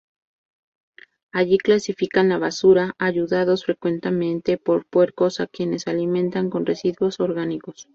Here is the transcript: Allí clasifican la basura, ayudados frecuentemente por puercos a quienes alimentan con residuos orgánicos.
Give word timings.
Allí 1.31 1.59
clasifican 1.59 2.27
la 2.29 2.39
basura, 2.39 2.95
ayudados 2.97 3.65
frecuentemente 3.65 4.57
por 4.57 4.87
puercos 4.87 5.39
a 5.39 5.45
quienes 5.45 5.85
alimentan 5.87 6.49
con 6.49 6.65
residuos 6.65 7.19
orgánicos. 7.19 7.87